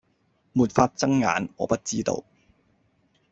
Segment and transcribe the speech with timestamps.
[0.03, 0.07] 沒法睜
[1.19, 2.23] 眼，我不知道。